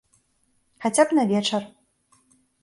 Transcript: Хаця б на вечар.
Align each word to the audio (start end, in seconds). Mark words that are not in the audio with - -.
Хаця 0.85 1.05
б 1.11 1.19
на 1.19 1.27
вечар. 1.33 1.63